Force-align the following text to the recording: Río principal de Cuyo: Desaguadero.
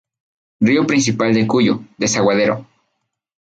Río 0.59 0.87
principal 0.87 1.31
de 1.35 1.45
Cuyo: 1.45 1.83
Desaguadero. 1.99 2.65